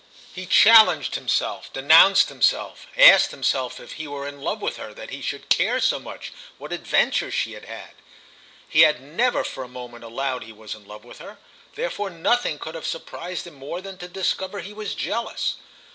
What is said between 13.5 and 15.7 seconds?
more than to discover he was jealous.